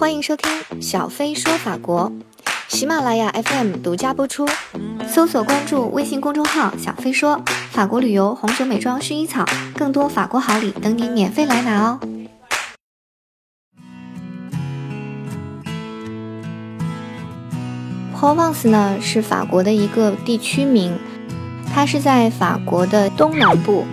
[0.00, 2.10] 欢迎收听小飞说法国，
[2.68, 4.48] 喜马拉雅 FM 独家播出。
[5.06, 7.38] 搜索关注微信公众号“小飞说
[7.70, 9.44] 法国旅游、红酒、美妆、薰衣草”，
[9.76, 12.00] 更多法国好礼等你免费来拿哦。
[18.18, 20.96] Provence 呢是法国的一个地区名，
[21.74, 23.84] 它是在法国的东南部。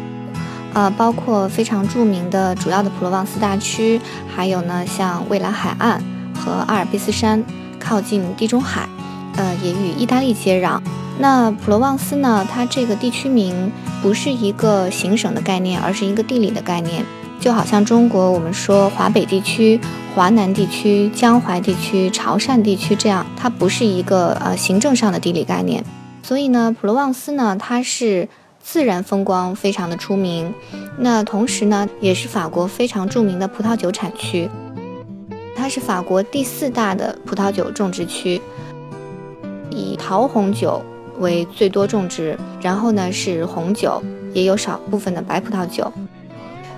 [0.77, 5.99] 呃，包括非常著名的主要的普罗旺斯大区，还有呢，像蔚蓝海岸
[6.35, 7.43] 和阿尔卑斯山，
[7.79, 8.87] 靠近地中海，
[9.37, 10.79] 呃，也与意大利接壤。
[11.17, 13.71] 那普罗旺斯呢，它这个地区名
[14.03, 17.03] 不是一个行省的概念，而是一个地理的概念，
[17.39, 19.81] 就好像中国我们说华北地区、
[20.13, 25.83] 华南地区、江淮地区、潮汕地区这样，它不是一个呃行政上的地理概念。
[26.21, 28.29] 所以呢，普罗旺斯呢，它是。
[28.69, 30.53] 自然风光非常的出名，
[30.97, 34.49] 那同时呢，也是法国非常著名的葡萄酒产区。
[35.55, 38.41] 它是法国第四大的葡萄酒种植区，
[39.69, 40.83] 以桃红酒
[41.19, 45.89] 为最多种植，然后呢是红酒，也有少部分的白葡萄酒。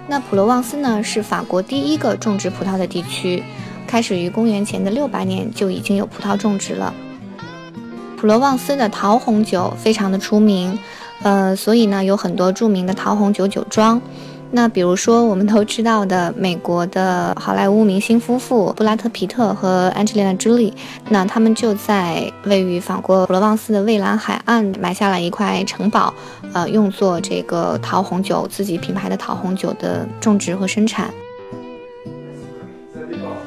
[0.07, 3.43] 那普罗旺斯呢是法国第一个种植葡萄的地区，
[3.87, 6.93] 开始于公元前的六百年就已经有葡萄种植了。
[8.15, 10.77] 普罗旺斯的桃红酒非常的出名。
[11.21, 14.01] 呃，所以呢，有很多著名的桃红酒酒庄。
[14.51, 20.73] 那比如说，我们都知道的美国的好莱坞明星夫妇布拉特皮特和安吉丽娜朱莉，
[21.09, 26.11] 那他们就在位于法国普罗旺斯的蔚蓝海岸买下了一块城堡，
[26.53, 31.13] 呃，用作这个桃红酒自己品牌的桃红酒的种植和生产。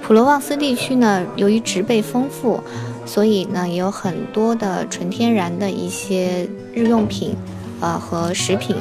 [0.03, 2.61] 普罗旺斯地区呢，由于植被丰富，
[3.05, 7.35] 所以呢，也有很多的纯天然的一些日用品。
[7.83, 8.77] 呃，和食品，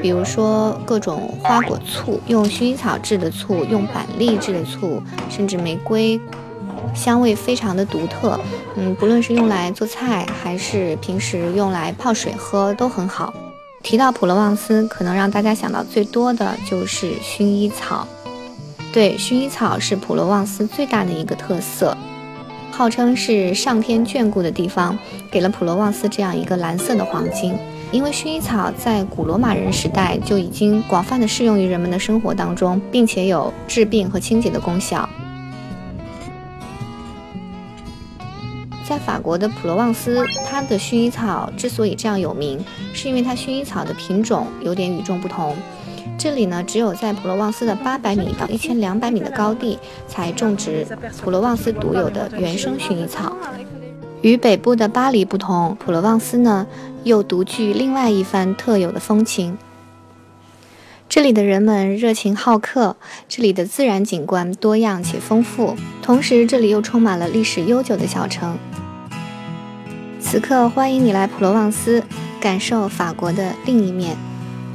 [0.00, 6.18] 比如说各种花果醋，用薰衣草制的醋，用板栗制的醋，甚至玫瑰，
[6.94, 8.40] 香味非常的独特。
[8.76, 13.34] 嗯，不论是用来做菜，还是平时用来泡水喝，都很好。
[13.82, 18.08] 提到普罗旺斯，可能让大家想到最多的就是薰衣草。
[18.90, 21.94] 对，薰衣草是普罗旺斯最大的一个特色，
[22.72, 24.98] 号称是上天眷顾的地方，
[25.30, 27.54] 给了普罗旺斯这样一个蓝色的黄金。
[27.92, 35.08] 因为薰衣草在古罗马人时代就已经广泛的适用于人们的生活当中，并且有治病和清洁的功效。
[38.88, 45.56] 在法国的普罗旺斯，它的薰衣草之所以这样有名，是因为它薰衣草的品种有点与众不同。
[46.18, 50.86] 这里呢，只有在普罗旺斯的八百米到一千两百米的高地才种植
[51.22, 53.36] 普罗旺斯独有的原生薰衣草。
[54.22, 56.66] 与北部的巴黎不同，普罗旺斯呢
[57.04, 59.56] 又独具另外一番特有的风情。
[61.08, 62.96] 这里的人们热情好客，
[63.28, 68.58] 这里的自然景观多样且丰富，同时这里又充满了历史悠久的小城。
[70.18, 72.02] 此刻欢迎你来普罗旺斯，
[72.40, 74.16] 感受法国的另一面。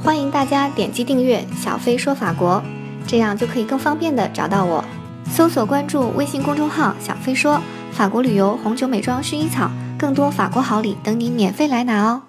[0.02, 2.62] 欢迎大家点击订阅“小飞说法国”，
[3.06, 4.82] 这样就可以更方便的找到我。
[5.30, 7.60] 搜索关注微信公众号“小飞说”。
[7.92, 12.22] 法国旅游、红酒、美妆、薰衣草，更多法国好礼等你免费来拿哦！